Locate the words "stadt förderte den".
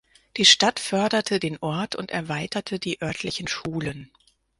0.45-1.59